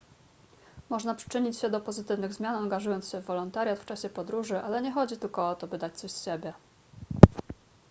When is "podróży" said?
4.09-4.59